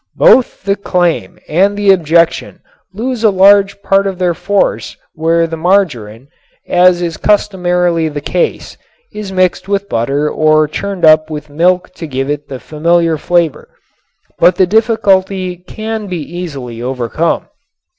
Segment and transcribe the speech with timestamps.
[0.15, 2.61] Both the claim and the objection
[2.91, 6.27] lose a large part of their force where the margarin,
[6.67, 8.77] as is customarily the case,
[9.13, 13.69] is mixed with butter or churned up with milk to give it the familiar flavor.
[14.39, 17.45] But the difficulty can be easily overcome.